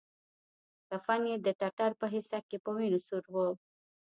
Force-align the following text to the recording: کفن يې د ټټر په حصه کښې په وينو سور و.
کفن 0.89 1.21
يې 1.29 1.35
د 1.45 1.47
ټټر 1.59 1.91
په 1.99 2.05
حصه 2.13 2.37
کښې 2.45 2.57
په 2.63 2.69
وينو 2.75 2.99
سور 3.07 3.23
و. 3.33 3.35